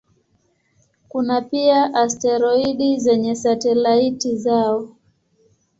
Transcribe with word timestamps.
Kuna 1.09 1.41
pia 1.41 1.93
asteroidi 1.93 2.99
zenye 2.99 3.35
satelaiti 3.35 4.35
zao. 4.37 4.89